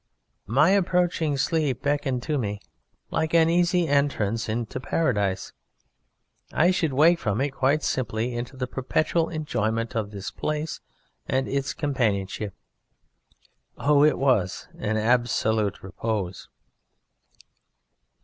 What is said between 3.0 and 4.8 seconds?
like an easy entrance into